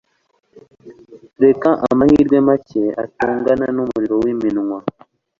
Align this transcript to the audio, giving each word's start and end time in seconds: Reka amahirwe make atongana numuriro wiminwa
Reka 1.43 1.69
amahirwe 1.91 2.37
make 2.47 2.81
atongana 3.03 3.65
numuriro 3.75 4.15
wiminwa 4.23 4.79